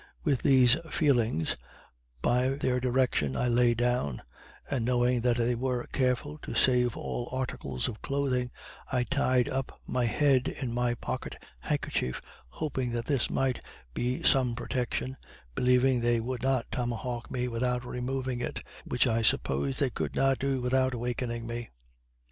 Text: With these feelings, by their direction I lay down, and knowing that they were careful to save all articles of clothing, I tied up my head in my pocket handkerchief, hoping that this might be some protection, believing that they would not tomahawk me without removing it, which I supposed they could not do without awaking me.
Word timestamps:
With 0.23 0.41
these 0.41 0.75
feelings, 0.89 1.57
by 2.23 2.47
their 2.47 2.79
direction 2.79 3.35
I 3.35 3.47
lay 3.47 3.75
down, 3.75 4.23
and 4.67 4.83
knowing 4.83 5.21
that 5.21 5.37
they 5.37 5.53
were 5.53 5.85
careful 5.93 6.39
to 6.39 6.55
save 6.55 6.97
all 6.97 7.29
articles 7.31 7.87
of 7.87 8.01
clothing, 8.01 8.49
I 8.91 9.03
tied 9.03 9.47
up 9.47 9.79
my 9.85 10.05
head 10.05 10.47
in 10.47 10.73
my 10.73 10.95
pocket 10.95 11.35
handkerchief, 11.59 12.19
hoping 12.49 12.89
that 12.93 13.05
this 13.05 13.29
might 13.29 13.63
be 13.93 14.23
some 14.23 14.55
protection, 14.55 15.17
believing 15.53 15.99
that 16.01 16.07
they 16.07 16.19
would 16.19 16.41
not 16.41 16.65
tomahawk 16.71 17.29
me 17.29 17.47
without 17.47 17.85
removing 17.85 18.41
it, 18.41 18.63
which 18.85 19.05
I 19.05 19.21
supposed 19.21 19.79
they 19.79 19.91
could 19.91 20.15
not 20.15 20.39
do 20.39 20.61
without 20.61 20.95
awaking 20.95 21.45
me. 21.45 21.69